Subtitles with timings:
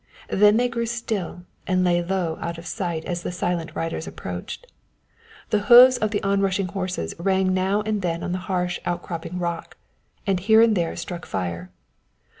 [0.31, 4.65] Then they grew still and lay low out of sight as the silent riders approached.
[5.51, 9.77] The hoofs of the onrushing horses rang now and then on the harsh outcropping rock,
[10.25, 11.69] and here and there struck fire.